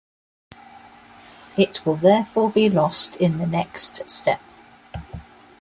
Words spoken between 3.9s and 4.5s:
step.